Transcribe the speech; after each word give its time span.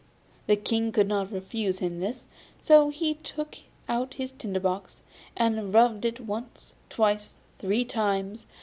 The 0.47 0.55
King 0.55 0.91
could 0.91 1.07
not 1.07 1.31
refuse 1.31 1.77
him 1.77 1.99
this, 1.99 2.21
and 2.23 2.31
so 2.65 2.89
he 2.89 3.13
took 3.13 3.57
out 3.87 4.15
his 4.15 4.31
tinder 4.31 4.59
box, 4.59 5.01
and 5.37 5.71
rubbed 5.71 6.05
it 6.05 6.19
once, 6.19 6.73
twice, 6.89 7.35
three 7.59 7.85
times. 7.85 8.47